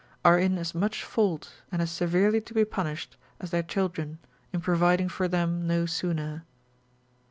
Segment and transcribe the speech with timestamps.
[0.25, 4.17] are in as much fault, and as severely to be punished as their children,
[4.51, 6.43] in providing for them no sooner.